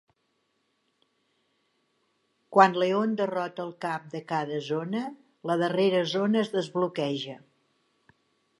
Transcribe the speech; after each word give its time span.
Quan 2.57 2.79
Leon 2.83 3.13
derrota 3.19 3.65
el 3.67 3.75
cap 3.85 4.09
de 4.15 4.23
cada 4.33 4.57
zona, 4.69 5.03
la 5.51 5.59
darrera 5.65 6.03
zona 6.17 6.45
es 6.45 6.53
desbloqueja. 6.57 7.37